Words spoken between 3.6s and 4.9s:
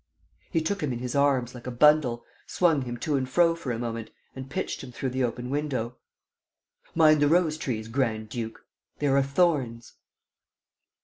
a moment and pitched